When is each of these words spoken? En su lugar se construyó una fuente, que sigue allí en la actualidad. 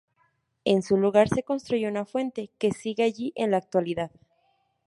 En 0.65 0.81
su 0.81 0.97
lugar 0.97 1.29
se 1.29 1.43
construyó 1.43 1.87
una 1.87 2.05
fuente, 2.05 2.49
que 2.57 2.71
sigue 2.71 3.03
allí 3.03 3.33
en 3.35 3.51
la 3.51 3.57
actualidad. 3.57 4.09